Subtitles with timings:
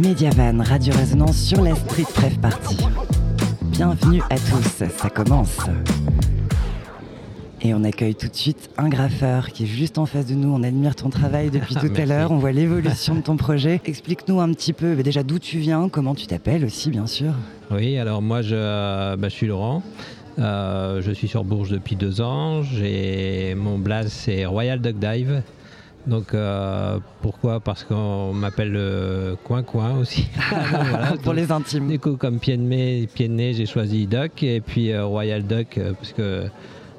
[0.00, 2.78] Mediavan, Radio Résonance sur la Street Pref Party.
[3.64, 5.58] Bienvenue à tous, ça commence.
[7.60, 10.54] Et on accueille tout de suite un graffeur qui est juste en face de nous.
[10.54, 12.32] On admire ton travail depuis tout à l'heure.
[12.32, 13.82] On voit l'évolution de ton projet.
[13.84, 17.34] Explique-nous un petit peu déjà d'où tu viens, comment tu t'appelles aussi, bien sûr.
[17.70, 19.82] Oui, alors moi je, euh, bah, je suis Laurent.
[20.38, 22.62] Euh, je suis sur Bourges depuis deux ans.
[22.62, 25.42] J'ai mon blaze c'est Royal Duck Dive.
[26.06, 27.60] Donc euh, pourquoi?
[27.60, 30.28] Parce qu'on m'appelle le coin coin aussi.
[30.90, 31.88] Voilà, Pour les intimes.
[31.88, 35.04] Du coup, comme pied de, nez, pied de nez, j'ai choisi Duck et puis euh,
[35.04, 36.46] Royal Duck euh, parce que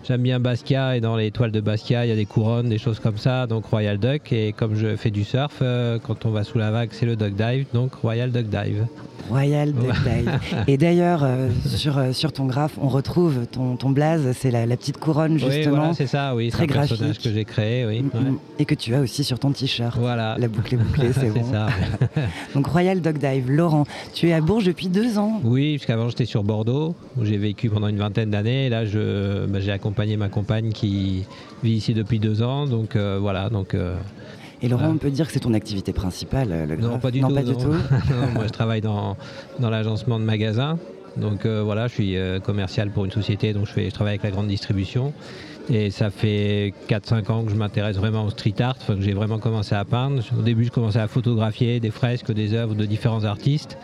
[0.07, 2.77] j'aime bien Basquiat et dans les toiles de Basquiat, il y a des couronnes, des
[2.77, 3.47] choses comme ça.
[3.47, 6.71] Donc Royal Duck et comme je fais du surf, euh, quand on va sous la
[6.71, 7.65] vague, c'est le Duck Dive.
[7.73, 8.85] Donc Royal Duck Dive.
[9.29, 10.39] Royal Duck Dive.
[10.67, 14.65] Et d'ailleurs, euh, sur, euh, sur ton graphe, on retrouve ton, ton blaze, c'est la,
[14.65, 15.75] la petite couronne Oui, justement.
[15.77, 16.35] voilà, c'est ça.
[16.35, 17.23] Oui, c'est un personnage graphique.
[17.23, 17.85] que j'ai créé.
[17.85, 18.01] Oui.
[18.01, 18.31] Mm, ouais.
[18.31, 18.37] mm.
[18.59, 19.97] Et que tu as aussi sur ton t-shirt.
[19.97, 20.35] Voilà.
[20.37, 21.43] La boucle est bouclée, c'est bon.
[21.49, 21.67] ça.
[22.55, 25.39] Donc Royal Dog Dive, Laurent, tu es à Bourges depuis deux ans.
[25.43, 28.69] Oui, puisqu'avant j'étais sur Bordeaux, où j'ai vécu pendant une vingtaine d'années.
[28.69, 31.25] Là, bah, j'ai accompagné ma compagne qui
[31.63, 32.65] vit ici depuis deux ans.
[32.65, 33.49] Donc euh, voilà.
[33.49, 33.95] Donc, euh,
[34.61, 37.19] Et Laurent, on peut dire que c'est ton activité principale, euh, le non, pas du
[37.19, 37.35] non, tout.
[37.35, 37.59] pas du non.
[37.59, 37.71] tout.
[38.09, 39.17] Non, moi, je travaille dans,
[39.59, 40.77] dans l'agencement de magasins.
[41.17, 44.13] Donc euh, voilà, je suis euh, commercial pour une société, donc je, fais, je travaille
[44.13, 45.13] avec la grande distribution.
[45.69, 49.13] Et ça fait 4-5 ans que je m'intéresse vraiment au street art, enfin, que j'ai
[49.13, 50.23] vraiment commencé à peindre.
[50.37, 53.77] Au début, je commençais à photographier des fresques, des œuvres de différents artistes.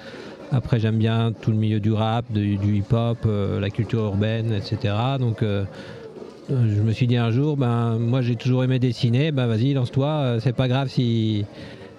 [0.51, 4.95] Après, j'aime bien tout le milieu du rap, du hip-hop, euh, la culture urbaine, etc.
[5.19, 5.43] Donc,
[6.49, 10.07] je me suis dit un jour, ben, moi j'ai toujours aimé dessiner, ben vas-y, lance-toi,
[10.07, 11.45] euh, c'est pas grave si,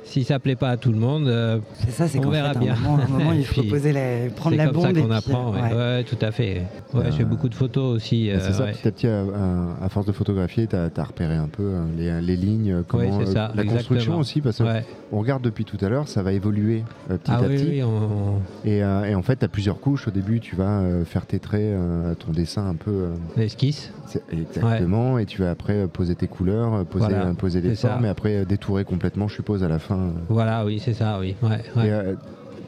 [0.09, 1.29] si ça plaît pas à tout le monde.
[1.29, 2.75] euh, C'est ça, c'est On verra fait, à bien.
[2.75, 4.83] un moment, à un moment, il faut puis, poser la, prendre c'est la comme bombe.
[4.85, 5.61] ça et qu'on puis, apprend, ouais.
[5.63, 5.75] ouais.
[5.75, 6.63] Ouais, tout à fait.
[6.95, 8.31] Ouais, Euh, je fais beaucoup de photos aussi.
[8.33, 8.73] C'est euh, ça, ouais.
[8.73, 11.83] petit à petit, à, à- à force de photographier, tu as, repéré un peu euh,
[11.97, 14.19] les, les lignes, comment, c'est euh, ça, la construction exactement.
[14.19, 14.85] aussi, parce qu'on Ouais.
[15.13, 17.67] regarde depuis tout à l'heure, ça va évoluer euh, petit Ah à oui, petit.
[17.71, 20.09] oui, on- Et, euh, et en fait, tu as plusieurs couches.
[20.09, 22.91] Au début, tu vas euh, faire tes traits, euh, ton dessin un peu.
[22.91, 23.93] euh, l'esquisse.
[24.07, 25.19] c'est- exactement.
[25.19, 27.89] Et tu vas après poser tes couleurs, poser, Voilà, poser les c'est ça.
[27.91, 29.98] formes, et après détourer complètement, je suppose, à la fin.
[29.99, 30.11] Euh.
[30.29, 31.35] Voilà, oui, c'est ça, oui.
[31.43, 31.87] Ouais, ouais.
[31.89, 32.15] Et, euh,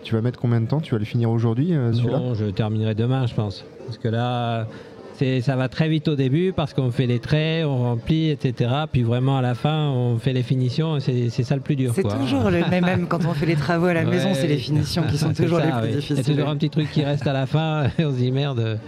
[0.03, 0.81] tu vas mettre combien de temps?
[0.81, 3.65] Tu vas le finir aujourd'hui, euh, Non, je terminerai demain, je pense.
[3.87, 4.67] Parce que là,
[5.15, 8.71] c'est, ça va très vite au début parce qu'on fait les traits, on remplit, etc.
[8.91, 10.97] Puis vraiment à la fin, on fait les finitions.
[10.97, 11.93] et C'est, c'est ça le plus dur.
[11.95, 14.47] C'est toujours le même, même quand on fait les travaux à la Ouais, maison, c'est
[14.47, 15.89] les finitions qui sont toujours ça, les plus oui.
[15.89, 16.25] Il y a difficiles.
[16.35, 18.79] toujours un petit truc qui reste à la fin et on se dit merde,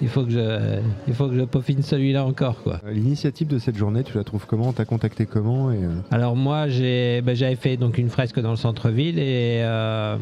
[0.00, 2.62] il faut que je, il faut que je peaufine celui-là encore.
[2.62, 2.80] Quoi.
[2.86, 4.72] Euh, L'initiative de cette journée, tu la trouves comment?
[4.72, 8.50] T'as contacté comment et, euh, Alors moi, j'ai, ben, j'avais fait donc une fresque dans
[8.50, 10.16] le centre-ville et euh,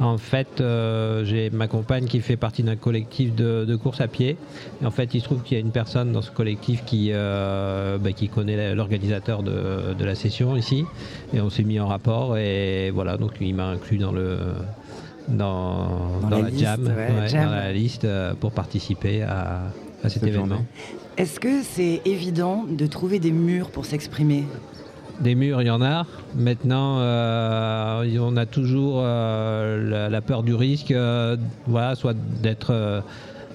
[0.00, 4.06] en fait, euh, j'ai ma compagne qui fait partie d'un collectif de, de course à
[4.08, 4.36] pied.
[4.82, 7.10] Et en fait, il se trouve qu'il y a une personne dans ce collectif qui,
[7.12, 10.84] euh, ben, qui connaît l'organisateur de, de la session ici.
[11.34, 14.38] Et on s'est mis en rapport et voilà, donc il m'a inclus dans le
[15.28, 17.44] dans, Dans dans la la, liste, jam, ouais, ouais, jam.
[17.44, 19.62] dans la liste euh, pour participer à,
[20.02, 20.64] à cet Cette événement.
[21.16, 24.44] Est-ce que c'est évident de trouver des murs pour s'exprimer?
[25.20, 26.06] Des murs, il y en a.
[26.36, 32.70] Maintenant, euh, on a toujours euh, la, la peur du risque, euh, voilà, soit d'être
[32.70, 33.00] euh,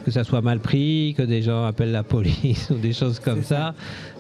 [0.04, 3.44] que ça soit mal pris, que des gens appellent la police ou des choses comme
[3.44, 3.74] ça.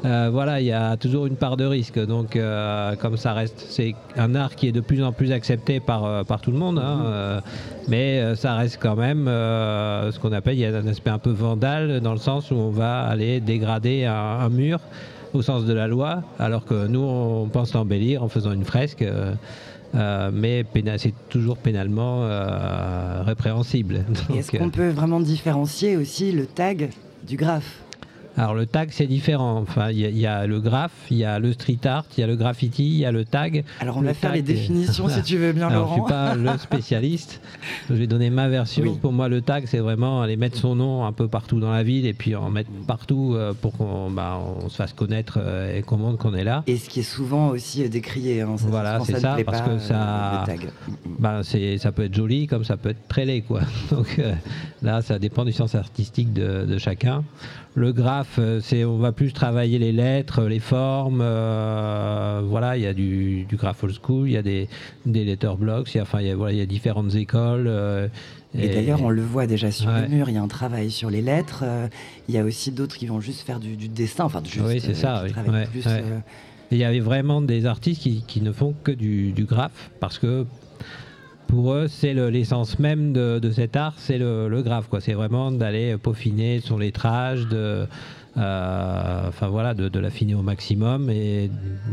[0.05, 1.99] Euh, voilà, il y a toujours une part de risque.
[2.05, 5.79] Donc, euh, comme ça reste, c'est un art qui est de plus en plus accepté
[5.79, 7.41] par, euh, par tout le monde, hein, euh,
[7.87, 11.31] mais ça reste quand même ce qu'on appelle, il y a un aspect un peu
[11.31, 14.79] vandale dans le sens où on va aller dégrader un, un mur
[15.33, 19.03] au sens de la loi, alors que nous, on pense l'embellir en faisant une fresque.
[19.95, 20.65] Euh, mais
[20.97, 24.05] c'est toujours pénalement euh, répréhensible.
[24.35, 26.89] Est-ce qu'on euh, peut vraiment différencier aussi le tag
[27.27, 27.79] du graphe?
[28.37, 29.57] Alors le tag c'est différent.
[29.61, 32.05] Enfin, il y, a- il y a le graphe, il y a le street art,
[32.17, 33.63] il y a le graffiti, il y a le tag.
[33.79, 36.07] Alors on Le va faire les définitions si tu veux bien Alors, je Laurent.
[36.07, 37.41] suis pas le spécialiste.
[37.89, 38.83] Je vais donner ma version.
[38.83, 38.97] Oui.
[39.01, 41.83] Pour moi, le tag, c'est vraiment aller mettre son nom un peu partout dans la
[41.83, 45.77] ville et puis en mettre partout euh, pour qu'on bah, on se fasse connaître euh,
[45.77, 46.63] et qu'on montre qu'on est là.
[46.67, 48.41] Et ce qui est souvent aussi euh, décrié.
[48.41, 50.45] hein, ça, Voilà, c'est ça, plaît parce pas, que ça-.
[51.19, 53.41] Ben, c'est, ça peut être joli comme ça peut être très laid.
[53.41, 53.61] Quoi.
[53.91, 54.33] Donc euh,
[54.81, 57.23] là, ça dépend du sens artistique de, de chacun.
[57.75, 61.21] Le graphe, euh, c'est, on va plus travailler les lettres, les formes.
[61.23, 64.69] euh, voilà, il y a du, du graphe old school, il y a des,
[65.07, 67.65] des letterblocks, il y a, enfin, il y a, voilà, il y a différentes écoles.
[67.67, 68.07] euh,
[68.53, 70.03] Et, d'ailleurs, on le voit déjà sur Ouais.
[70.03, 71.63] le mur, il y a un travail sur les lettres.
[72.29, 74.79] il y a aussi d'autres qui vont juste faire du, du dessin, enfin juste, Oui,
[74.79, 75.31] c'est ça, qui oui.
[75.31, 76.03] travaillent Ouais, plus, ouais.
[76.71, 80.19] Il y avait vraiment des artistes qui, qui ne font que du, du graphe parce
[80.19, 80.45] que
[81.53, 84.99] pour eux, c'est le- l'essence même de, cet art, c'est le, quoi.
[85.01, 87.85] C'est vraiment d'aller peaufiner son lettrage, de,
[88.37, 91.51] euh, enfin voilà, de, l'affiner au maximum et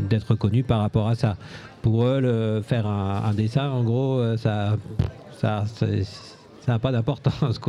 [0.09, 1.37] d'être reconnu par rapport à ça.
[1.83, 4.77] Pour eux, faire un, dessin, en gros, euh, ça,
[5.37, 5.63] ça,
[6.67, 7.59] n'a pas d'importance.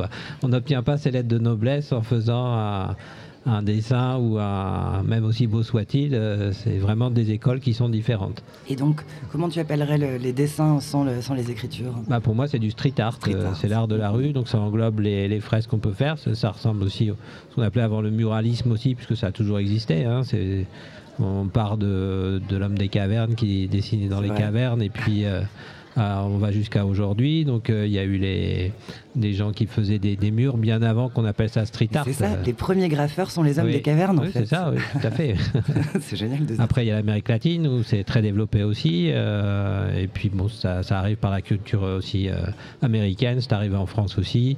[0.43, 2.97] On n'obtient pas ces lettres de noblesse en faisant un,
[3.45, 7.89] un dessin ou un, même aussi beau soit-il, euh, c'est vraiment des écoles qui sont
[7.89, 8.43] différentes.
[8.69, 11.95] Et donc, comment tu appellerais les dessins sans, sans les écritures?
[12.09, 14.59] Bah Pour moi, c'est du street art, euh, c'est l'art de la rue, donc ça
[14.59, 17.15] englobe les, les fresques qu'on peut faire, ça, ressemble aussi à
[17.51, 20.05] ce qu'on appelait avant le muralisme aussi, puisque ça a toujours existé.
[20.05, 20.23] Hein,
[21.19, 25.25] on part de, de l'homme des cavernes qui dessinait dans les cavernes, et puis...
[25.25, 25.43] Euh,
[25.97, 27.45] ah, on va jusqu'à aujourd'hui.
[27.45, 28.73] Donc euh, il y a eu les,
[29.15, 32.05] des gens qui faisaient des, murs bien avant qu'on appelle ça street art.
[32.05, 34.41] C'est ça, les premiers graffeurs sont les hommes des cavernes en fait.
[34.41, 35.35] C'est ça, oui, tout à fait.
[36.01, 39.11] c'est génial de Après il y a l'Amérique latine où c'est très développé aussi.
[39.13, 42.37] Euh, et puis bon, ça, arrive par la culture aussi euh,
[42.81, 44.57] américaine, c'est arrivé en France aussi.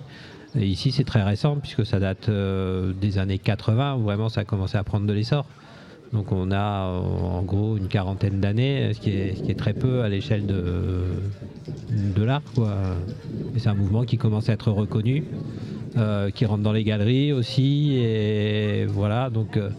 [0.56, 4.44] Et ici c'est très récent puisque ça date des années 80 où vraiment ça a
[4.44, 5.46] commencé à prendre de l'essor.
[6.14, 10.46] Donc on a en gros une quarantaine d'années, ce, qui est très peu à l'échelle
[10.46, 11.02] de,
[11.90, 12.42] de l'art.
[13.56, 15.24] c'est un mouvement qui commence à être reconnu,
[15.96, 17.96] euh, qui rentre dans les galeries aussi.
[17.96, 19.70] Et voilà, donc euh,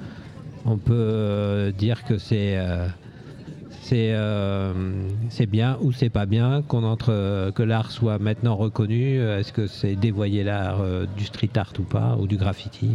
[0.65, 2.57] on peut euh, dire que c'est
[5.47, 9.21] bien ou c'est pas bien qu'on entre que l'art soit maintenant reconnu.
[9.21, 10.83] Est-ce que c'est dévoyer l'art
[11.15, 12.89] du street art ou pas, ou du graffiti?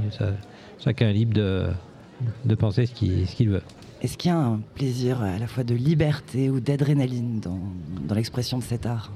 [0.79, 1.69] Chacun est libre de
[2.45, 3.63] de penser ce qu'il veut.
[4.03, 8.59] Est-ce qu'il y a un plaisir à la fois de liberté ou d'adrénaline dans, l'expression
[8.59, 9.11] de cet art?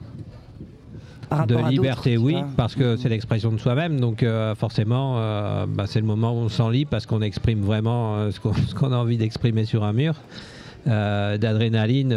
[1.48, 5.98] De liberté, oui, parce que c'est l'expression de soi-même, donc euh, forcément, euh, bah, c'est
[5.98, 8.30] le moment où on s'en lit parce qu'on exprime vraiment euh,
[8.68, 10.14] ce qu'on a envie d'exprimer sur un mur.
[10.86, 12.14] D'adrénaline,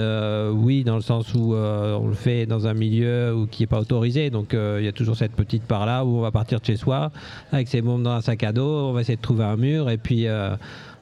[0.53, 3.79] oui, dans le sens où on le fait dans un milieu où, qui n'est pas
[3.79, 4.29] autorisé.
[4.29, 6.75] Donc il y a toujours cette petite part là où on va partir de chez
[6.75, 7.11] soi
[7.51, 9.89] avec ses bombes dans un sac à dos, on va essayer de trouver un mur
[9.89, 10.27] et puis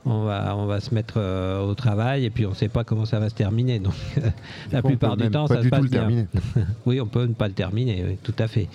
[0.06, 2.84] on va, on va se mettre euh, au travail et puis on ne sait pas
[2.84, 3.80] comment ça va se terminer.
[3.80, 3.94] Donc
[4.72, 6.28] la plupart du temps, ça se passe bien.
[6.86, 8.68] oui, on peut ne pas le terminer, tout à fait.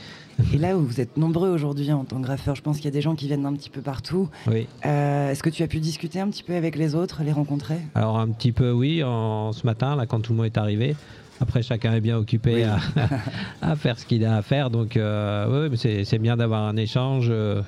[0.54, 2.88] Et là où vous êtes nombreux aujourd'hui en tant que graffeur, je pense qu'il y
[2.88, 4.28] a des gens qui viennent d'un petit peu partout.
[4.46, 4.66] Oui.
[4.86, 7.78] Euh, est-ce que tu as pu discuter un petit peu avec les autres, les rencontrer?
[7.94, 10.96] Alors un petit peu, oui, en, ce matin, là, quand tout le monde est arrivé.
[11.40, 12.64] Après, chacun est bien occupé
[13.62, 14.68] à, faire ce qu'il a à faire.
[14.70, 17.28] Donc, euh, oui, c'est bien d'avoir un échange.
[17.30, 17.62] Euh,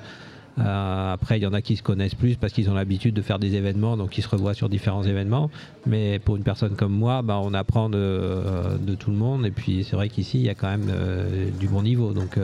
[0.58, 3.38] après, il y en a qui se connaissent plus parce qu'ils ont l'habitude de faire
[3.38, 5.50] des événements, donc ils se revoient sur différents événements.
[5.86, 9.46] Mais pour une personne comme moi, bah, on apprend de, euh, de, tout le monde.
[9.46, 12.38] Et puis, c'est vrai qu'ici, il y a quand même euh, du bon niveau, donc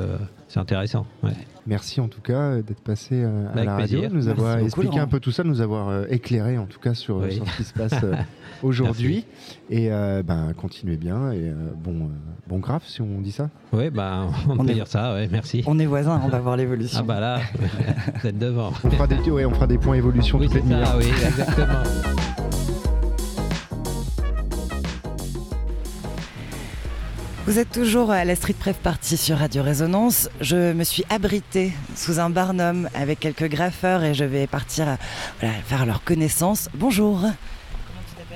[0.49, 1.07] c'est intéressant.
[1.67, 5.31] Merci en tout cas d'être passé à la radio, nous avoir expliqué un peu tout
[5.31, 7.95] ça, nous avoir éclairé en tout cas sur, ce qui se passe
[8.63, 9.25] aujourd'hui.
[9.71, 12.11] Et ben, continuez bien et bon,
[12.47, 13.51] bon graphe si on dit ça.
[13.73, 15.63] Oui, ben, on, peut dire ça, ouais, merci.
[15.67, 17.01] On est voisins, on va voir l'évolution.
[17.01, 17.41] Ah bah là,
[18.21, 18.73] vous êtes devant.
[18.85, 22.27] On fera des, on fera des points évolution oui, c'est ça, oui, exactement.
[27.49, 30.29] Vous êtes toujours à la Street Pref Party sur Radio Résonance.
[30.43, 34.99] Je me suis abritée sous un barnum avec quelques graffeurs et je vais partir
[35.65, 36.69] faire leur connaissance.
[36.75, 37.23] Bonjour.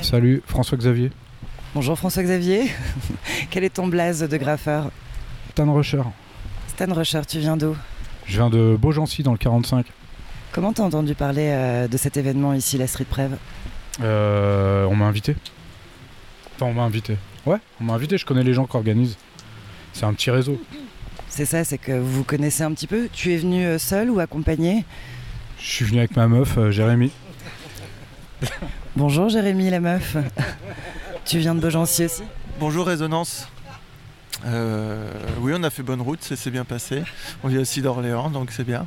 [0.01, 1.11] Salut, François Xavier.
[1.75, 2.71] Bonjour François Xavier.
[3.51, 4.91] Quel est ton blaze de graffeur?
[5.51, 6.05] Stan Rusher.
[6.69, 7.77] Stan Rusher, tu viens d'où?
[8.25, 9.93] Je viens de Beaugency dans le 45.
[10.53, 13.33] Comment t'as entendu parler euh, de cet événement ici, la Street Pref?
[14.01, 15.37] Euh, On m'a invité.
[16.57, 17.19] Enfin, on m'a invité.
[17.45, 19.17] Ouais, on m'a invité, je connais les gens qui organisent.
[19.93, 20.61] C'est un petit réseau.
[21.29, 23.09] C'est ça, c'est que vous vous connaissez un petit peu.
[23.13, 24.85] Tu es venu euh, seul ou accompagné?
[25.59, 27.11] Je suis venu avec ma meuf, euh, Jérémy.
[28.97, 30.17] Bonjour Jérémy, la meuf.
[31.25, 32.23] tu viens de Beaugency aussi?
[32.61, 33.49] Bonjour Résonance.
[34.45, 37.03] Euh, oui, on a fait bonne route, ça s'est bien passé.
[37.43, 38.87] On vient aussi d'Orléans, donc c'est bien.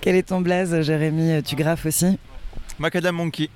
[0.00, 1.42] Quel est ton blaze, Jérémy?
[1.42, 2.18] Tu graffes aussi?
[2.78, 3.50] Macadam Monkey.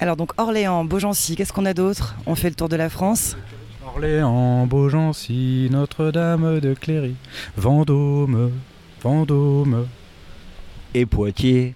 [0.00, 2.16] Alors donc Orléans, Beaugency, qu'est-ce qu'on a d'autre?
[2.26, 3.36] On fait le tour de la France
[3.86, 7.14] Orléans, Beaugency, Notre-Dame de Cléry,
[7.56, 8.52] Vendôme,
[9.02, 9.86] Vendôme.
[10.94, 11.74] Et Poitiers.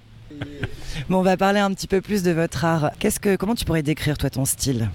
[1.09, 2.91] Bon, on va parler un petit peu plus de votre art.
[2.99, 4.89] Qu'est-ce que, comment tu pourrais décrire toi ton style?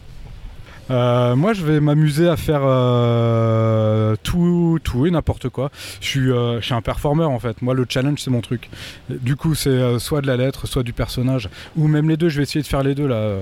[0.92, 5.72] Euh, moi, je vais m'amuser à faire euh, tout, tout et n'importe quoi.
[6.02, 7.62] Je suis, euh, je suis un performeur en fait.
[7.62, 8.70] Moi, le challenge, c'est mon truc.
[9.10, 12.30] Du coup, c'est soit de la lettre, soit du personnage, ou même les deux.
[12.30, 13.38] Je vais essayer de faire les deux là.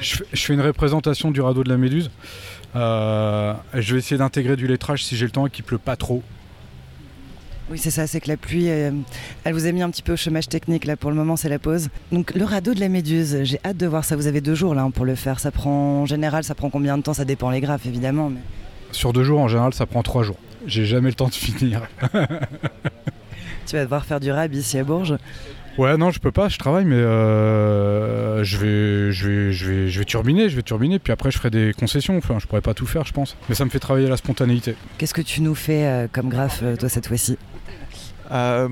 [0.00, 2.10] Je, fais une représentation du radeau de la Méduse.
[2.74, 6.22] je vais essayer d'intégrer du lettrage si j'ai le temps et qu'il pleut pas trop.
[7.72, 8.90] Oui, c'est ça, c'est que la pluie, euh,
[9.44, 11.48] elle vous a mis un petit peu au chômage technique, là, pour le moment, c'est
[11.48, 11.88] la pause.
[12.12, 14.14] Donc, le radeau de la Méduse, j'ai hâte de voir ça.
[14.14, 15.40] Vous avez deux jours, là, pour le faire.
[15.40, 17.14] Ça prend, en général, ça prend combien de temps?
[17.14, 18.28] Ça dépend les graphes, évidemment.
[18.28, 18.40] Mais...
[18.90, 20.36] Sur deux jours, en général, ça prend trois jours.
[20.66, 21.80] J'ai jamais le temps de finir.
[22.12, 25.16] tu vas devoir faire du rab ici à Bourges
[25.78, 29.88] Ouais, non, je peux pas, je travaille, mais euh, je, vais, je, vais, je, vais,
[29.88, 32.18] je vais turbiner, je vais turbiner, puis après je ferai des concessions.
[32.18, 33.34] Enfin, je pourrais pas tout faire, je pense.
[33.48, 34.74] Mais ça me fait travailler la spontanéité.
[34.98, 37.38] Qu'est-ce que tu nous fais euh, comme graphe, toi, cette fois-ci?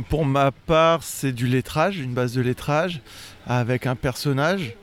[0.09, 3.00] Pour ma part, c'est du lettrage, une base de lettrage,
[3.47, 4.75] avec un personnage.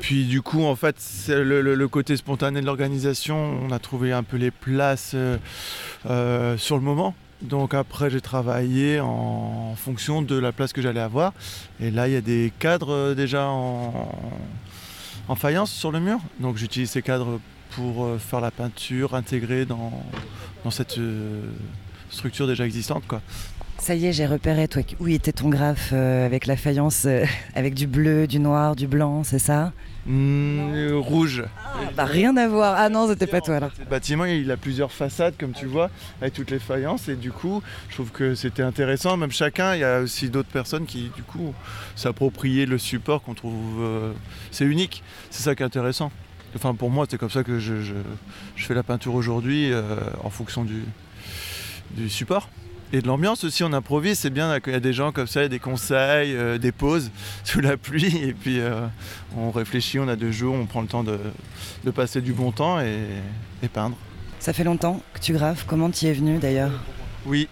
[0.00, 0.96] puis du coup, en fait,
[1.28, 5.14] le, le, côté spontané de l'organisation, on a trouvé un peu les places
[6.04, 7.14] sur le moment.
[7.42, 11.32] Donc après, j'ai travaillé en fonction de la place que j'allais avoir.
[11.80, 14.08] Et là, il y a des cadres euh, déjà en,
[15.36, 16.18] faïence sur le mur.
[16.40, 20.02] Donc j'utilise ces cadres pour euh, faire la peinture intégrée dans,
[20.70, 21.42] cette euh,
[22.10, 23.04] structure déjà existante.
[23.80, 27.06] Ça y est, j'ai repéré, toi, où était ton graphe avec la faïence,
[27.54, 29.72] avec du bleu, du noir, du blanc, c'est ça?
[30.06, 31.44] Mmh, rouge.
[31.96, 32.74] bah, rien à voir.
[32.76, 33.70] Ah non, c'était pas toi là.
[33.78, 37.08] Le bâtiment, il a plusieurs façades, comme tu vois, avec toutes les faïences.
[37.08, 39.16] Et du coup, je trouve que c'était intéressant.
[39.16, 41.54] Même chacun, il y a aussi d'autres personnes qui, du coup,
[41.96, 43.80] s'appropriaient le support qu'on trouve.
[43.80, 44.12] Euh,
[44.50, 45.02] c'est unique.
[45.30, 46.10] C'est ça qui est intéressant.
[46.54, 47.74] Enfin, pour moi, c'est comme ça que je,
[48.56, 50.82] fais la peinture aujourd'hui, euh, en fonction du,
[51.92, 52.48] du support
[52.92, 53.62] et de l'ambiance aussi.
[53.64, 57.10] On improvise, c'est bien d'accueillir des gens comme ça, des conseils, euh, des pauses
[57.44, 58.16] sous la pluie.
[58.22, 58.86] Et puis euh,
[59.36, 61.18] on réfléchit, on a deux jours, on prend le temps de,
[61.90, 63.96] passer du bon temps et, peindre.
[64.38, 65.64] Ça fait longtemps que tu graves.
[65.66, 66.72] Comment tu y es venu d'ailleurs?
[67.26, 67.48] Oui,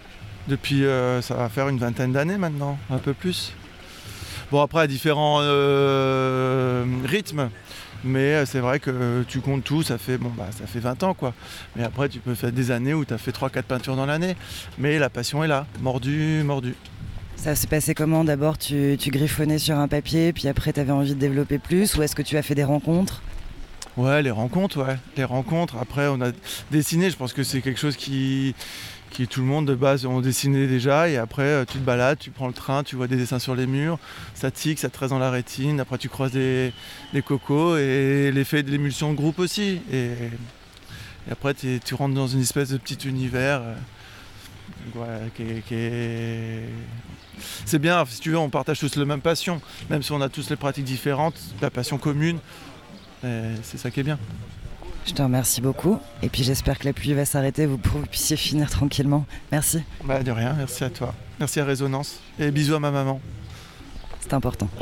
[0.47, 3.53] depuis euh, ça va faire une vingtaine d'années maintenant, un peu plus.
[4.51, 5.37] Bon après à différents
[7.05, 7.49] rythmes.
[8.03, 11.03] Mais euh, c'est vrai que tu comptes tout, ça fait, bon, bah, ça fait 20
[11.03, 11.13] ans.
[11.13, 11.33] quoi.
[11.75, 14.35] Mais après, tu peux faire des années où tu as fait 3-4 peintures dans l'année.
[14.77, 16.75] Mais la passion est là, mordu, mordu.
[17.35, 18.23] Ça s'est passé comment?
[18.25, 22.03] D'abord, tu, griffonnais sur un papier, puis après, tu avais envie de développer plus Ou
[22.03, 23.21] est-ce que tu as fait des rencontres?
[23.95, 24.97] Ouais, les rencontres, ouais.
[25.17, 25.77] Les rencontres.
[25.77, 26.31] Après, on a
[26.71, 27.09] dessiné.
[27.09, 28.55] Je pense que c'est quelque chose qui,
[29.09, 31.09] qui tout le monde de base ont dessiné déjà.
[31.09, 33.55] Et après, euh, tu te balades, tu prends le train, tu vois des dessins sur
[33.55, 33.99] les murs,
[34.33, 35.79] ça tique, ça te reste dans la rétine.
[35.79, 36.73] Après, tu croises des,
[37.25, 39.81] cocos et l'effet de l'émulsion de groupe aussi.
[39.91, 40.11] Et,
[41.31, 43.61] après, tu rentres dans une espèce de petit univers.
[44.95, 45.43] Euh, qui,
[47.65, 49.61] C'est bien, si tu veux, on partage tous la même passion.
[49.89, 52.39] Même si on a tous les pratiques différentes, la passion commune,
[53.21, 54.17] c'est ça qui est bien.
[55.09, 55.97] Je te remercie beaucoup.
[56.21, 59.25] Et puis j'espère que la pluie va s'arrêter, vous, vous puissiez finir tranquillement.
[59.51, 59.81] Merci.
[60.03, 61.15] Bah de rien, merci à toi.
[61.39, 62.19] Merci à Résonance.
[62.37, 63.19] Et bisous à ma maman.
[64.19, 64.69] C'est important.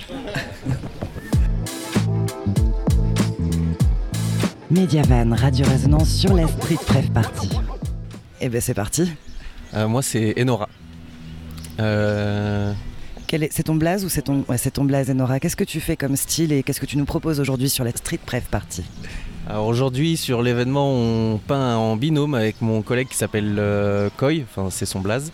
[4.69, 7.47] Mediavan, Radio Résonance sur la Street Pref Party.
[8.41, 9.09] Et eh ben c'est parti.
[9.75, 10.67] Euh, moi c'est Enora.
[11.79, 12.73] Euh...
[13.31, 13.47] Est...
[13.53, 14.43] C'est ton blaze ou c'est ton...
[14.49, 15.39] Ouais, c'est ton blaze Enora?
[15.39, 17.91] Qu'est-ce que tu fais comme style et qu'est-ce que tu nous proposes aujourd'hui sur la
[17.91, 18.83] Street Pref Party?
[19.55, 24.69] Aujourd'hui sur l'événement on peint en binôme avec mon collègue qui s'appelle euh, Coy, enfin
[24.69, 25.31] c'est son blaze.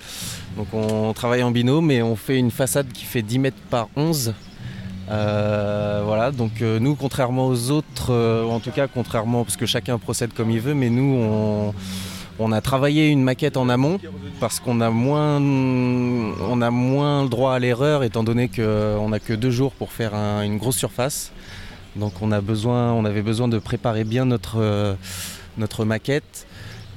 [0.58, 3.90] Donc on travaille en binôme et on fait une façade qui fait 10 mètres par
[3.96, 4.34] 11.
[5.10, 8.14] Euh, voilà, donc euh, nous contrairement aux autres,
[8.48, 11.74] en tout cas contrairement parce que chacun procède comme il veut, mais nous
[12.40, 14.00] on, a travaillé une maquette en amont
[14.40, 19.20] parce qu'on a moins on a moins le droit à l'erreur étant donné qu'on n'a
[19.20, 21.32] que deux jours pour faire une grosse surface.
[21.96, 24.96] Donc on, avait besoin de préparer bien notre, euh,
[25.86, 26.48] maquette.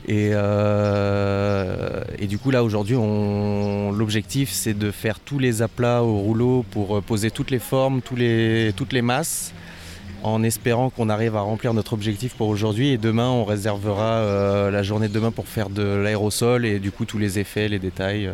[0.09, 6.19] Et, euh, et, du coup là aujourd'hui l'objectif c'est de faire tous les aplats au
[6.19, 9.53] rouleau pour euh, poser toutes les formes, toutes les masses
[10.23, 14.83] en espérant qu'on arrive à remplir notre objectif pour aujourd'hui et demain on réservera la
[14.85, 18.31] journée de demain pour faire de l'aérosol et du coup tous les effets, les détails.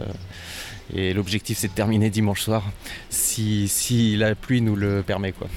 [0.95, 2.71] et l'objectif c'est de terminer dimanche soir
[3.09, 5.49] si, si la pluie nous le permet quoi.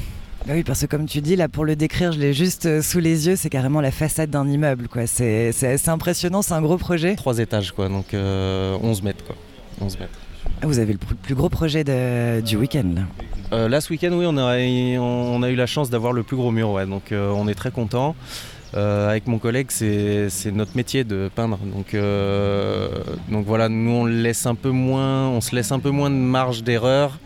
[0.46, 2.84] Bah oui, parce que comme tu dis, là pour le décrire, je l'ai juste euh,
[2.84, 4.88] sous les yeux, c'est carrément la façade d'un immeuble.
[4.88, 5.08] quoi.
[5.08, 7.16] C'est assez impressionnant, c'est un gros projet.
[7.16, 9.24] Trois étages, quoi, donc 11 euh, mètres.
[9.26, 9.36] Quoi.
[9.82, 10.20] 11 mètres.
[10.62, 11.84] Ah, vous avez le plus gros projet
[12.44, 13.02] du week-end là
[13.54, 14.60] euh, Là ce week-end, oui, on a,
[15.00, 17.72] on a eu la chance d'avoir le plus gros mur, ouais, donc on est très
[17.72, 18.16] content.
[18.76, 21.58] avec mon collègue, c'est notre métier de peindre.
[21.58, 21.96] Donc,
[23.32, 26.16] donc voilà, nous on laisse un peu moins, on se laisse un peu moins de
[26.16, 27.18] marge d'erreur.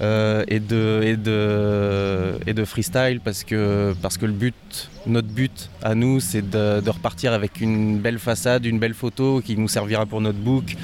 [0.00, 5.28] Euh, et, de, et, de, et de freestyle parce que, parce que le but, notre
[5.28, 9.68] but à nous, c'est de, repartir avec une belle façade, une belle photo qui nous
[9.68, 10.76] servira pour notre book,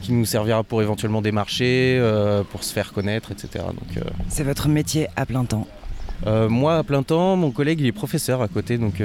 [0.00, 3.62] qui nous servira pour éventuellement démarcher, euh, pour se faire connaître, etc.
[3.98, 5.66] Euh, c'est votre métier à plein temps
[6.48, 9.02] moi à plein temps, mon collègue il est professeur à côté, donc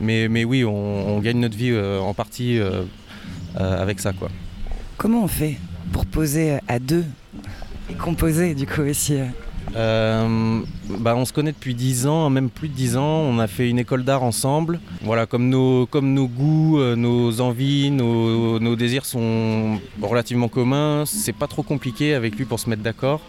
[0.00, 2.58] mais, mais oui, on, on gagne notre vie en partie
[3.54, 4.30] avec ça quoi.
[4.96, 5.58] Comment on fait
[5.92, 7.04] pour poser à deux
[7.90, 9.16] et composer du coup aussi.
[9.16, 9.26] Euh.
[9.76, 10.60] euh,
[11.00, 13.02] bah, On se connaît depuis 10 ans, même plus de 10 ans.
[13.02, 14.80] On a fait une école d'art ensemble.
[15.02, 21.04] Voilà, comme nos, comme nos goûts, euh, nos envies, nos, nos désirs sont relativement communs,
[21.06, 23.20] c'est pas trop compliqué avec lui pour se mettre d'accord.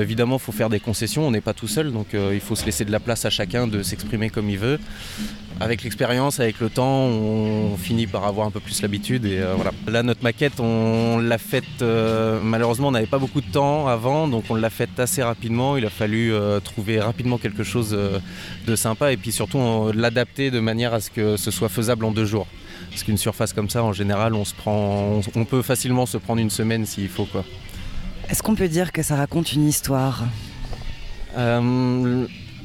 [0.00, 2.64] Évidemment, il faut faire des concessions, on n'est pas tout seul, donc il faut se
[2.64, 4.78] laisser de la place à chacun de s'exprimer comme il veut
[5.60, 9.24] avec l'expérience, avec le temps, on finit par avoir un peu plus l'habitude.
[9.24, 9.70] Et euh, voilà.
[9.86, 11.64] Là, notre maquette, on l'a faite.
[11.82, 15.76] Euh, malheureusement, on n'avait pas beaucoup de temps avant, donc on l'a faite assez rapidement.
[15.76, 17.96] Il a fallu euh, trouver rapidement quelque chose
[18.66, 22.10] de sympa et puis surtout l'adapter de manière à ce que ce soit faisable en
[22.10, 22.46] deux jours.
[22.90, 26.40] Parce qu'une surface comme ça, en général, on se prend, on, peut facilement se prendre
[26.40, 27.44] une semaine s'il faut quoi.
[28.28, 30.24] Est-ce qu'on peut dire que ça raconte une histoire?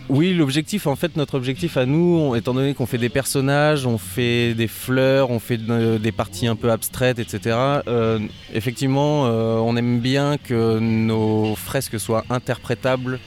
[0.09, 3.99] Oui, l'objectif, en fait, notre objectif à nous, étant donné qu'on fait des personnages, on
[3.99, 7.55] fait des fleurs, on fait des parties un peu abstraites, etc.
[7.87, 8.19] Euh,
[8.51, 13.19] effectivement, euh, on aime bien que nos fresques soient interprétables,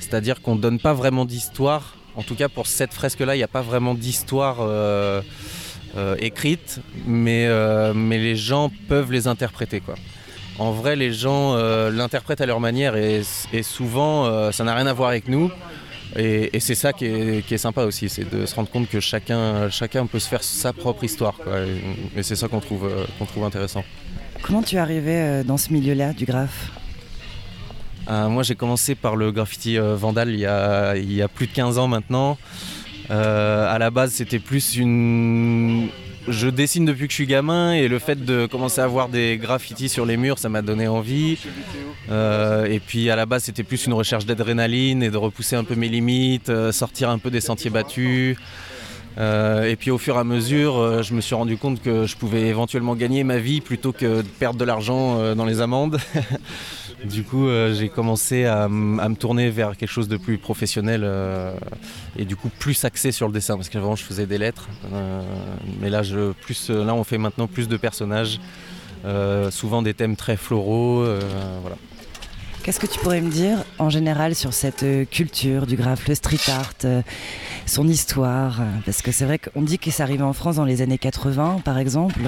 [0.00, 1.94] c'est-à-dire qu'on ne donne pas vraiment d'histoire.
[2.16, 5.22] En tout cas, pour cette fresque-là, il n'y a pas vraiment d'histoire euh,
[6.18, 7.48] écrite, mais,
[7.94, 9.80] mais les gens peuvent les interpréter,
[10.58, 11.54] en vrai, les gens
[11.90, 13.22] l'interprètent à leur manière et
[13.62, 15.52] souvent, ça n'a rien à voir avec nous.
[16.16, 20.06] Et, c'est ça qui est, sympa aussi, c'est de se rendre compte que chacun, chacun
[20.06, 21.34] peut se faire sa propre histoire.
[22.16, 23.84] Et, c'est ça qu'on trouve, euh, qu'on trouve intéressant.
[24.42, 26.70] Comment tu es arrivé euh, dans ce milieu-là du graphe?
[28.08, 31.46] Euh, Moi j'ai commencé par le graffiti vandal il y, a, il y, a, plus
[31.46, 32.38] de 15 ans maintenant.
[33.10, 35.88] à la base c'était plus une,
[36.30, 39.38] je dessine depuis que je suis gamin et le fait de commencer à voir des
[39.38, 41.38] graffitis sur les murs, ça m'a donné envie.
[42.10, 45.64] Euh, et puis à la base, c'était plus une recherche d'adrénaline et de repousser un
[45.64, 48.36] peu mes limites, euh, sortir un peu des sentiers battus.
[49.18, 52.16] Euh, et puis au fur et à mesure, je me suis rendu compte que je
[52.16, 55.98] pouvais éventuellement gagner ma vie plutôt que de perdre de l'argent dans les amendes.
[57.04, 61.54] Du coup, euh, j'ai commencé à, me tourner vers quelque chose de plus professionnel euh,
[62.16, 65.22] et du coup plus axé sur le dessin parce qu'avant je faisais des lettres, euh,
[65.80, 68.40] mais là, je, plus, là on fait maintenant plus de personnages,
[69.50, 71.04] souvent des thèmes très floraux,
[71.62, 71.76] voilà.
[72.64, 76.50] Qu'est-ce que tu pourrais me dire en général sur cette culture du graphe, le street
[76.50, 76.72] art,
[77.64, 78.60] son histoire?
[78.84, 81.62] Parce que c'est vrai qu'on dit que ça arrivait en France dans les années 80
[81.64, 82.20] par exemple.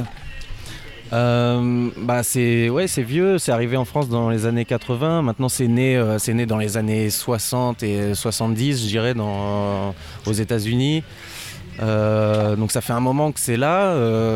[1.12, 5.22] Euh, bah c'est ouais c'est vieux, c'est arrivé en France dans les années 80.
[5.22, 9.94] Maintenant c'est né euh, c'est né dans les années 60 et 70, je dirais, dans,
[10.26, 11.02] aux États-Unis.
[11.82, 13.94] Euh, donc ça fait un moment que c'est là.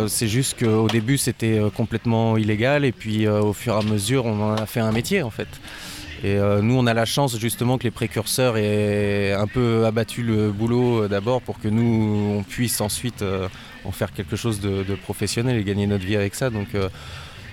[0.09, 4.53] c'est juste qu'au début c'était complètement illégal et puis au fur et à mesure on
[4.53, 5.49] en a fait un métier en fait.
[6.23, 10.53] Et nous, on a la chance justement que les précurseurs aient un peu abattu le
[10.53, 13.23] boulot d'abord pour que nous, on puisse ensuite
[13.85, 16.51] en faire quelque chose de, professionnel et gagner notre vie avec ça.
[16.51, 16.89] Donc euh,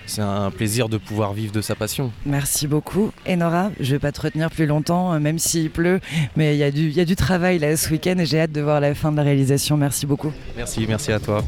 [0.06, 2.12] c'est un plaisir de pouvoir vivre de sa passion.
[2.26, 3.12] Merci beaucoup.
[3.26, 6.00] Et Nora, je ne vais pas te retenir plus longtemps, euh, même s'il pleut,
[6.36, 8.52] mais il y, a du, y a du travail là ce week-end et j'ai hâte
[8.52, 9.76] de voir la fin de la réalisation.
[9.76, 10.32] Merci beaucoup.
[10.56, 11.42] Merci, merci à toi.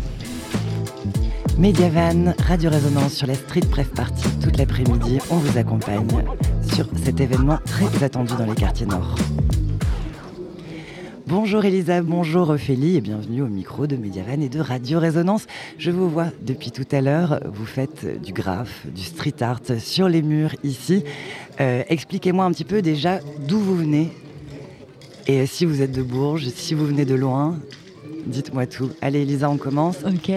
[1.58, 5.18] Mediavan, Radio Résonance sur la Street Pref Party toute l'après-midi.
[5.30, 6.08] On vous accompagne
[6.74, 9.14] sur cet événement très attendu dans les quartiers nord.
[11.26, 15.46] Bonjour Elisa, bonjour Ophélie et bienvenue au micro de Mediavan et de Radio Résonance.
[15.78, 20.08] Je vous vois depuis tout à l'heure, vous faites du graphe, du street art sur
[20.08, 21.02] les murs ici.
[21.60, 24.10] Euh, expliquez-moi un petit peu déjà d'où vous venez
[25.26, 27.58] et si vous êtes de Bourges, si vous venez de loin,
[28.26, 28.90] dites-moi tout.
[29.00, 29.96] Allez Elisa, on commence.
[30.04, 30.30] Ok.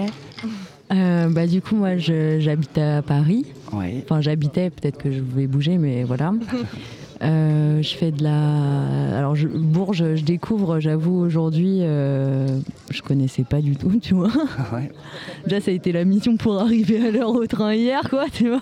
[0.93, 3.45] Euh, bah, du coup, moi, j'habite à Paris.
[3.73, 4.01] Oui.
[4.03, 6.33] Enfin, j'habitais, peut-être que je voulais bouger, mais voilà.
[7.21, 9.17] Euh, je fais de la.
[9.17, 9.47] Alors, je...
[9.47, 12.59] Bourges, je découvre, j'avoue, aujourd'hui, euh...
[12.89, 14.31] je connaissais pas du tout, tu vois.
[14.57, 14.79] Ah
[15.45, 18.49] Déjà, ça a été la mission pour arriver à l'heure au train hier, quoi, tu
[18.49, 18.61] vois.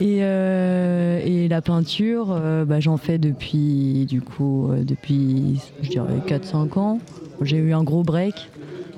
[0.00, 1.20] Et, euh...
[1.24, 7.00] et, la peinture, euh, bah, j'en fais depuis, du coup, depuis, je dirais, 4-5 ans.
[7.42, 8.34] J'ai eu un gros break.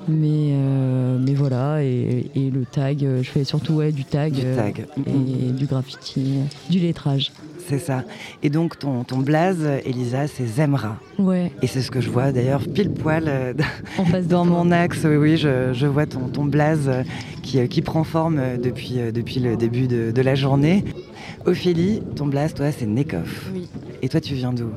[0.09, 0.53] Mais,
[1.19, 4.85] mais voilà, et, et, le tag, je fais surtout ouais, du tag, du tag.
[5.05, 6.35] et du graffiti,
[6.69, 7.33] du lettrage.
[7.67, 8.03] C'est ça.
[8.43, 10.95] Et donc ton, ton blaze, Elisa, c'est Zemra.
[11.19, 11.51] Ouais.
[11.61, 13.53] Et c'est ce que je vois d'ailleurs pile poil euh,
[14.23, 15.01] dans mon axe.
[15.03, 17.03] Oui, oui, je, je vois ton, ton blaze euh,
[17.43, 20.85] qui, euh, qui, prend forme depuis, depuis le début de, de, la journée.
[21.45, 23.49] Ophélie, ton blaze, toi, c'est Nekov.
[23.53, 23.67] Oui.
[24.01, 24.69] Et toi, tu viens d'où?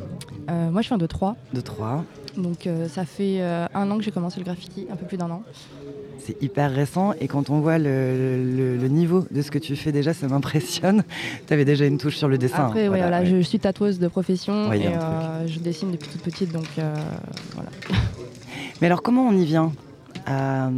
[0.48, 1.37] Moi, je viens de Troyes.
[1.55, 2.05] De Troyes.
[2.37, 5.42] Donc ça fait un an que j'ai commencé le graffiti, un peu plus d'un an
[6.24, 10.12] c'est hyper récent et quand on voit le, niveau de ce que tu fais déjà,
[10.12, 11.02] ça m'impressionne.
[11.46, 12.66] tu avais déjà une touche sur le dessin.
[12.66, 16.66] Après, voilà, je suis tatoueuse de profession et euh, je dessine depuis toute petite, donc
[16.78, 16.94] euh,
[17.54, 17.70] voilà.
[18.80, 19.72] Mais alors, comment on y vient
[20.26, 20.70] à,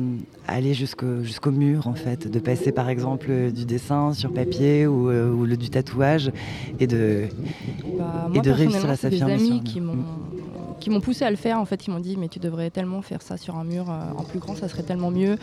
[0.49, 5.45] aller jusqu'au mur en fait, de passer par exemple du dessin sur papier ou, ou
[5.47, 6.31] le, du tatouage
[6.81, 7.29] et de,
[7.99, 9.37] bah, et de réussir à s'affirmer.
[9.37, 10.05] des amis qui m'ont
[10.83, 13.03] qui m'ont poussé à le faire en fait, ils m'ont dit mais tu devrais tellement
[13.03, 15.39] faire ça sur un mur en plus grand, ça serait tellement mieux.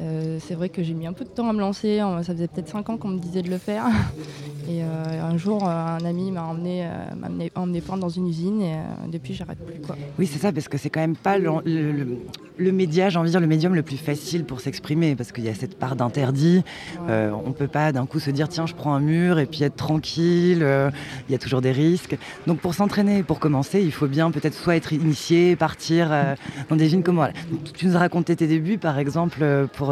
[0.00, 1.98] Euh, c'est vrai que j'ai mis un peu de temps à me lancer.
[2.22, 3.86] Ça faisait peut-être 5 ans qu'on me disait de le faire.
[4.68, 6.86] Et euh, un jour, euh, un ami m'a emmené,
[7.54, 8.76] emmené, peindre dans une usine et
[9.10, 9.80] depuis, j'arrête plus.
[9.80, 9.96] Quoi.
[10.18, 11.50] Oui, c'est ça, parce que c'est quand même pas le,
[12.58, 15.44] le, média, j'ai envie de dire, le médium le plus facile pour s'exprimer, parce qu'il
[15.44, 16.64] y a cette part d'interdit.
[17.08, 19.76] on peut pas d'un coup se dire, tiens, je prends un mur et puis être
[19.76, 20.66] tranquille.
[21.28, 22.18] Il y a toujours des risques.
[22.46, 26.10] Donc pour s'entraîner, pour commencer, il faut bien peut-être soit être initié, partir
[26.68, 27.30] dans des villes comme moi.
[27.74, 29.87] tu nous as raconté tes débuts, par exemple, pour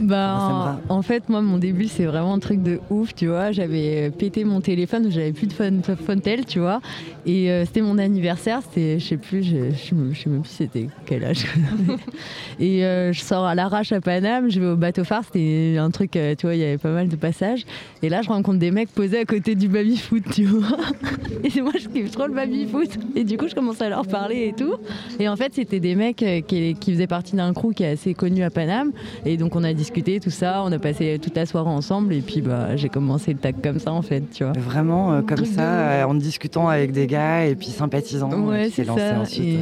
[0.00, 3.52] bah, en fait, moi, mon début, c'est vraiment un truc de ouf, tu vois.
[3.52, 5.82] J'avais pété mon téléphone, j'avais plus de phone,
[6.22, 6.80] tel, tu vois.
[7.26, 11.24] Et euh, c'était mon anniversaire, c'était, je sais plus, je, sais même plus c'était quel
[11.24, 11.46] âge.
[12.60, 15.90] et euh, je sors à l'arrache à Paname, je vais au bateau phare, c'était un
[15.90, 17.64] truc, euh, tu vois, il y avait pas mal de passages.
[18.02, 20.76] Et là, je rencontre des mecs posés à côté du baby-foot, tu vois.
[21.44, 22.90] et moi, je kiffe trop le baby-foot.
[23.16, 24.74] Et du coup, je commence à leur parler et tout.
[25.18, 28.14] Et en fait, c'était des mecs qui, qui faisaient partie d'un crew qui est assez
[28.14, 28.92] connu à Paname.
[29.24, 32.20] Et donc on a discuté tout ça, on a passé toute la soirée ensemble et
[32.20, 34.52] puis bah, j'ai commencé le tag comme ça en fait, tu vois.
[34.52, 38.30] Vraiment euh, comme ça, euh, en discutant avec des gars et puis sympathisant.
[38.42, 39.20] Ouais, c'est ça.
[39.20, 39.58] Ensuite,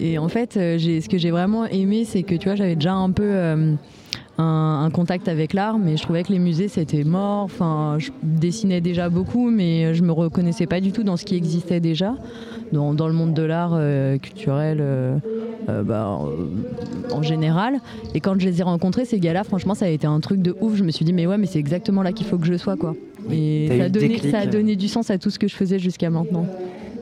[0.00, 2.94] et, en fait, euh, ce que j'ai vraiment aimé, c'est que tu vois, j'avais déjà
[2.94, 3.32] un peu
[4.38, 7.44] un, contact avec l'art, mais je trouvais que les musées c'était mort.
[7.44, 11.36] Enfin, je dessinais déjà beaucoup, mais je me reconnaissais pas du tout dans ce qui
[11.36, 12.14] existait déjà
[12.72, 13.78] dans, dans le monde de l'art
[14.20, 14.80] culturel.
[15.68, 16.18] Euh, bah,
[17.12, 17.80] en général.
[18.14, 20.56] Et quand je les ai rencontrés, ces gars-là, franchement, ça a été un truc de
[20.60, 20.74] ouf.
[20.74, 22.76] Je me suis dit, mais ouais, mais c'est exactement là qu'il faut que je sois,
[22.76, 22.94] quoi.
[23.30, 25.78] Et ça a, donné, ça a, donné, du sens à tout ce que je faisais
[25.78, 26.46] jusqu'à maintenant.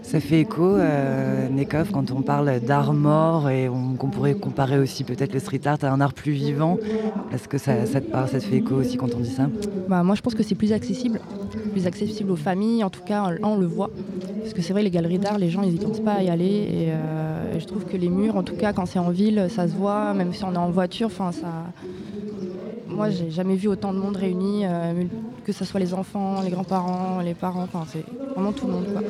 [0.02, 5.04] Ça fait écho, euh, Nekov, quand on parle d'art mort et qu'on pourrait comparer aussi
[5.04, 6.78] peut-être le street art à un art plus vivant.
[7.32, 9.48] Est-ce que ça, ça, te parle, ça te fait écho aussi quand on dit ça?
[9.88, 11.20] Bah, Moi, je pense que c'est plus accessible,
[11.72, 12.84] plus accessible aux familles.
[12.84, 13.90] En tout cas, on, le voit.
[14.40, 16.46] Parce que c'est vrai, les galeries d'art, les gens, ils n'y pas à y aller.
[16.46, 19.48] Et, euh, et, je trouve que les murs, en tout cas, quand c'est en ville,
[19.50, 20.14] ça se voit.
[20.14, 21.64] Même si on est en voiture, enfin, ça
[22.98, 25.04] moi, j'ai jamais vu autant de monde réuni, euh,
[25.44, 28.86] que ce soit les enfants, les grands-parents, les parents, enfin, c'est vraiment tout le monde.
[28.92, 29.02] Quoi.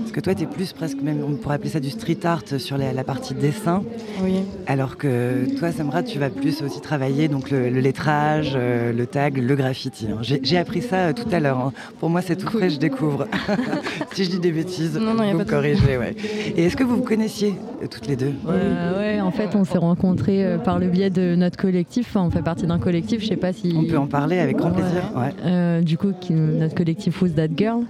[0.00, 2.42] Parce que toi, tu es plus presque, même, on pourrait appeler ça du street art
[2.58, 3.84] sur la, partie dessin.
[4.24, 4.40] Oui.
[4.66, 9.38] Alors que toi, Samra, tu vas plus aussi travailler donc le, lettrage, euh, le tag,
[9.38, 10.08] le graffiti.
[10.10, 10.18] Hein.
[10.22, 11.58] J'ai appris ça euh, tout à l'heure.
[11.58, 11.72] Hein.
[12.00, 13.28] Pour moi, c'est tout frais, je découvre.
[14.12, 15.96] si je dis des bêtises, non, non, vous corrigez.
[15.96, 16.16] Ouais.
[16.56, 17.54] Et est-ce que vous vous connaissiez
[17.88, 18.32] toutes les deux?
[18.44, 22.08] Ouais, en fait, on s'est rencontrés par le biais de notre collectif.
[22.08, 23.74] Enfin, on fait partie d'un collectif, je sais pas si.
[23.76, 25.02] On peut en parler avec grand plaisir.
[25.44, 27.84] Euh, du coup, notre collectif Who's That Girl.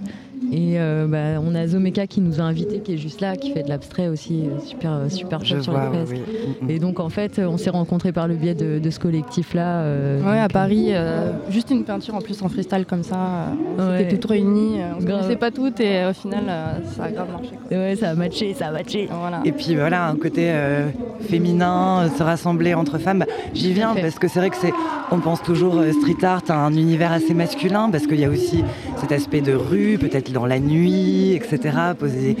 [0.51, 3.51] Et euh, bah, on a Zomeka qui nous a invités, qui est juste là, qui
[3.51, 6.15] fait de l'abstrait aussi, euh, super, euh, super chouette sur les fresques.
[6.61, 6.69] Mm, mm.
[6.69, 9.83] Et donc en fait, on s'est rencontrés par le biais de, ce collectif-là.
[10.25, 10.91] ouais, à Paris,
[11.49, 13.47] juste une peinture en plus en freestyle comme ça.
[13.77, 16.43] on était toutes réunies, on ne connaissait pas toutes et au final,
[16.95, 17.51] ça a grave marché.
[17.69, 19.09] Ouais, ça a matché, ça a matché.
[19.11, 19.41] Voilà.
[19.43, 20.53] Et puis voilà, un côté
[21.21, 23.19] féminin, se rassembler entre femmes.
[23.19, 24.73] Bah, j'y viens parce que c'est vrai que c'est,
[25.11, 28.63] on pense toujours street art à un univers assez masculin parce qu'il y a aussi
[29.01, 31.77] cet aspect de rue, peut-être dans la nuit, etc.
[31.97, 32.35] Poser.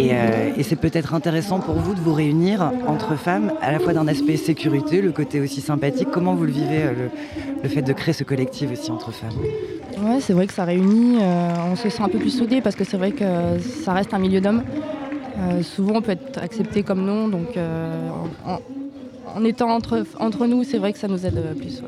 [0.00, 3.92] Euh, et, c'est peut-être intéressant pour vous de vous réunir entre femmes, à la fois
[3.92, 6.08] d'un aspect sécurité, le côté aussi sympathique.
[6.12, 7.08] Comment vous le vivez, euh,
[7.62, 9.30] le, fait de créer ce collectif aussi entre femmes?
[9.98, 12.76] Ouais, c'est vrai que ça réunit, euh, on se sent un peu plus soudés parce
[12.76, 14.62] que c'est vrai que ça reste un milieu d'hommes.
[15.62, 17.58] souvent on peut être accepté comme non, donc
[19.34, 21.82] en, étant entre, entre nous, c'est vrai que ça nous aide plus.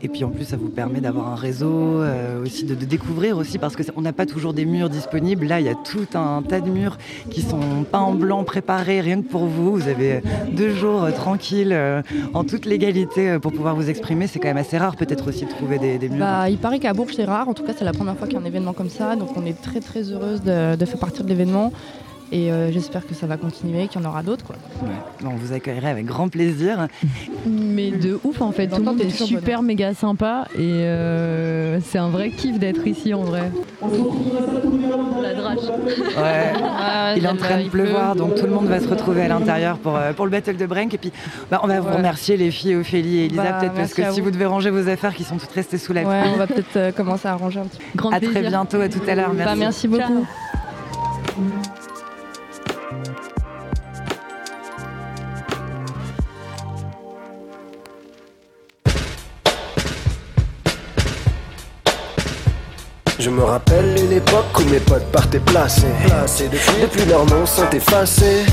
[0.00, 3.58] Et puis en plus, ça vous permet d'avoir un réseau, euh, aussi de, découvrir aussi,
[3.58, 5.46] parce qu'on n'a pas toujours des murs disponibles.
[5.46, 6.98] Là, il y a tout un tas de murs
[7.30, 9.72] qui sont peints en blanc, préparés rien que pour vous.
[9.72, 14.28] Vous avez deux jours euh, tranquilles, euh, en toute légalité, pour pouvoir vous exprimer.
[14.28, 16.18] C'est quand même assez rare, peut-être aussi, de trouver des, murs.
[16.18, 17.48] Bah, il paraît qu'à Bourges, c'est rare.
[17.48, 19.16] En tout cas, c'est la première fois qu'il y a un événement comme ça.
[19.16, 21.72] Donc on est très très heureuse de, de faire partie de l'événement.
[22.30, 24.44] Et euh, j'espère que ça va continuer, qu'il y en aura d'autres.
[24.44, 24.56] Quoi.
[25.24, 26.88] On vous accueillerait avec grand plaisir.
[27.46, 31.98] Mais de ouf en fait, tout le monde est super méga sympa et euh, c'est
[31.98, 33.50] un vrai kiff d'être ici en vrai.
[35.22, 35.58] La drache.
[35.58, 36.52] Ouais.
[36.62, 39.28] Ah, il est en train de pleuvoir donc tout le monde va se retrouver à
[39.28, 40.92] l'intérieur pour, euh, pour le battle de Brink.
[40.94, 41.12] Et puis
[41.50, 44.20] bah, on va vous remercier les filles Ophélie et Elisa bah, peut-être parce que si
[44.20, 46.30] vous devez ranger vos affaires qui sont toutes restées sous la pluie.
[46.34, 47.84] on va peut-être commencer à ranger un petit peu.
[47.96, 49.32] Grand à très bientôt, à tout à l'heure.
[49.32, 49.58] Merci.
[49.58, 50.26] merci beaucoup.
[63.18, 65.88] Je me rappelle une époque où mes potes partaient placés.
[66.52, 68.44] Depuis, depuis leurs noms sont effacés.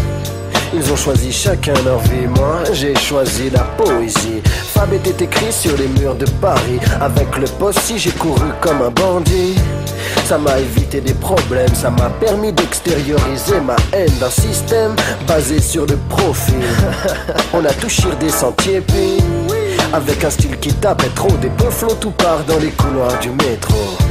[0.74, 4.42] Ils ont choisi chacun leur vie, moi j'ai choisi la poésie.
[4.74, 6.80] Fab était écrit sur les murs de Paris.
[7.00, 7.46] Avec le
[7.80, 9.54] si j'ai couru comme un bandit.
[10.26, 14.96] Ça m'a évité des problèmes, ça m'a permis d'extérioriser ma haine d'un système
[15.28, 16.56] basé sur le profil.
[17.54, 19.24] On a touché des sentiers, puis
[19.94, 21.66] avec un style qui tape trop, des peu
[22.02, 24.05] tout part dans les couloirs du métro.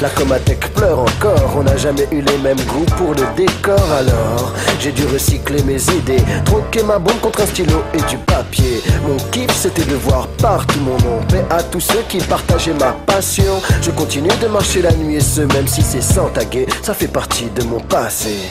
[0.00, 4.52] La Comatec pleure encore, on n'a jamais eu les mêmes goûts pour le décor alors
[4.80, 9.16] J'ai dû recycler mes idées, troquer ma bombe contre un stylo et du papier Mon
[9.30, 13.60] kiff c'était de voir partout mon nom, mais à tous ceux qui partageaient ma passion
[13.80, 17.08] Je continue de marcher la nuit et ce même si c'est sans taguer, ça fait
[17.08, 18.48] partie de mon passé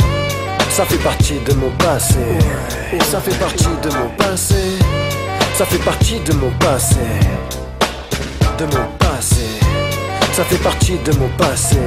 [0.71, 2.15] ça fait partie de mon passé.
[3.09, 4.55] Ça fait partie de mon passé.
[5.55, 6.95] Ça fait partie de mon passé.
[8.57, 9.50] De mon passé.
[10.41, 11.77] Ça fait partie de mon passé.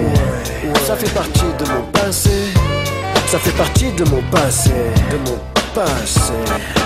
[0.87, 2.31] Ça fait partie de mon passé.
[3.27, 4.71] Ça fait partie de mon passé.
[5.11, 5.39] De mon
[5.75, 6.33] passé.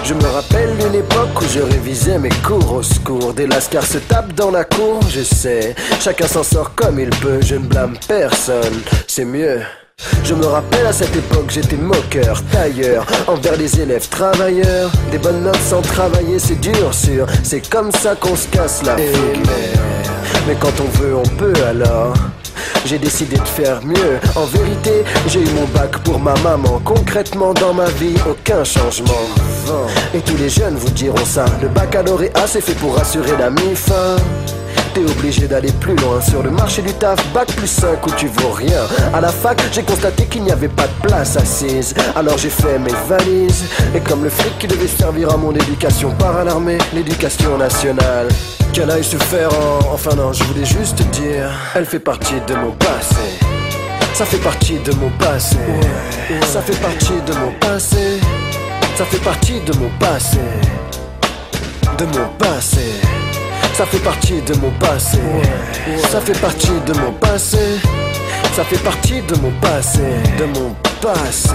[0.02, 3.34] Je me rappelle une époque où je révisais mes cours au secours.
[3.34, 5.74] Des lascars se tapent dans la cour, je sais.
[6.00, 8.80] Chacun s'en sort comme il peut, je ne blâme personne.
[9.06, 9.60] C'est mieux.
[10.24, 14.90] Je me rappelle à cette époque j'étais moqueur, tailleur, envers les élèves travailleurs.
[15.10, 18.96] Des bonnes notes sans travailler c'est dur sûr, c'est comme ça qu'on se casse la
[18.96, 19.97] figure.
[20.48, 22.14] Mais quand on veut on peut alors.
[22.86, 24.18] J'ai décidé de faire mieux.
[24.34, 26.80] En vérité, j'ai eu mon bac pour ma maman.
[26.86, 29.12] Concrètement, dans ma vie, aucun changement.
[30.14, 31.44] Et tous les jeunes vous diront ça.
[31.60, 34.16] Le baccalauréat, c'est fait pour assurer la mi-fin
[35.04, 38.52] obligé d'aller plus loin sur le marché du taf, bac plus 5 où tu vaux
[38.52, 38.82] rien.
[39.12, 41.94] À la fac, j'ai constaté qu'il n'y avait pas de place assise.
[42.16, 43.64] Alors j'ai fait mes valises.
[43.94, 48.28] Et comme le fric qui devait servir à mon éducation par l'armée, l'éducation nationale.
[48.72, 49.92] Qu'elle aille se faire en.
[49.92, 53.38] Enfin non, je voulais juste dire, elle fait partie de mon passé.
[54.14, 55.56] Ça fait partie de mon passé.
[56.46, 58.20] Ça fait partie de mon passé.
[58.96, 60.38] Ça fait partie de mon passé.
[61.98, 63.17] De mon passé.
[63.74, 65.18] Ça fait partie de mon passé.
[66.10, 67.58] Ça fait partie de mon passé.
[68.54, 70.00] Ça fait partie de mon passé.
[70.38, 71.54] De mon passé.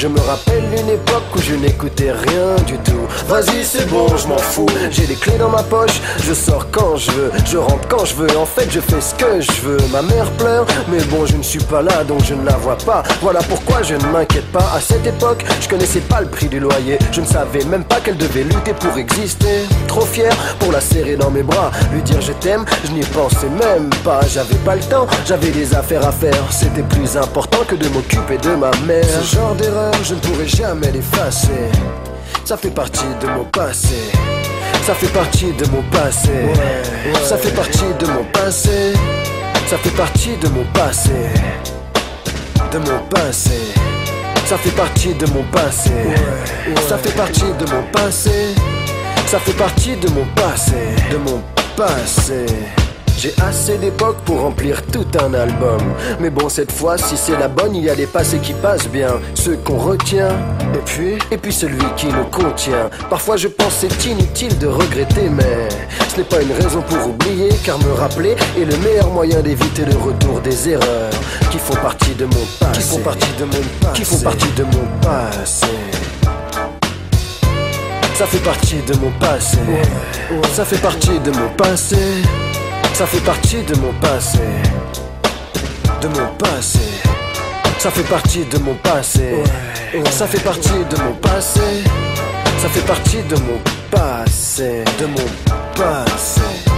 [0.00, 3.06] Je me rappelle une époque où je n'écoutais rien du tout.
[3.28, 4.64] Vas-y, c'est bon, je m'en fous.
[4.90, 8.14] J'ai les clés dans ma poche, je sors quand je veux, je rentre quand je
[8.14, 8.34] veux.
[8.38, 9.76] En fait, je fais ce que je veux.
[9.92, 12.78] Ma mère pleure, mais bon, je ne suis pas là donc je ne la vois
[12.78, 13.02] pas.
[13.20, 14.72] Voilà pourquoi je ne m'inquiète pas.
[14.74, 16.98] À cette époque, je connaissais pas le prix du loyer.
[17.12, 19.66] Je ne savais même pas qu'elle devait lutter pour exister.
[19.86, 23.50] Trop fier pour la serrer dans mes bras, lui dire je t'aime, je n'y pensais
[23.50, 24.20] même pas.
[24.32, 26.42] J'avais pas le temps, j'avais des affaires à faire.
[26.50, 29.04] C'était plus important que de m'occuper de ma mère.
[29.04, 31.70] Ce genre d'erreur, je ne pourrai jamais l'effacer.
[32.44, 33.96] Ça fait partie de mon passé.
[34.84, 36.30] Ça fait partie de mon passé.
[37.24, 38.92] Ça fait partie de mon passé.
[39.68, 41.10] Ça fait partie de mon passé.
[42.72, 43.60] De mon passé.
[44.46, 45.90] Ça fait partie de mon passé.
[46.88, 48.54] Ça fait partie de mon passé.
[49.26, 50.94] Ça fait partie de mon passé.
[51.10, 51.40] De mon
[51.76, 52.46] passé.
[53.22, 55.78] J'ai assez d'époque pour remplir tout un album.
[56.20, 58.88] Mais bon, cette fois, si c'est la bonne, il y a les passés qui passent
[58.88, 60.30] bien, ceux qu'on retient.
[60.74, 62.88] Et puis, et puis celui qui nous contient.
[63.10, 65.68] Parfois, je pense c'est inutile de regretter, mais
[66.08, 69.84] ce n'est pas une raison pour oublier, car me rappeler est le meilleur moyen d'éviter
[69.84, 71.10] le retour des erreurs
[71.50, 72.80] qui font partie de mon passé.
[72.80, 73.92] Qui font partie de mon passé.
[73.92, 75.66] Qui font partie de mon passé.
[78.14, 79.58] Ça fait partie de mon passé.
[80.54, 81.96] Ça fait partie de mon passé.
[82.94, 84.38] Ça fait partie de mon passé.
[86.00, 86.80] De mon passé.
[87.78, 89.42] Ça fait partie de mon passé.
[90.10, 91.60] Ça fait partie de mon passé.
[92.58, 93.58] Ça fait partie de mon
[93.90, 94.84] passé.
[94.98, 95.26] De mon
[95.74, 96.69] passé.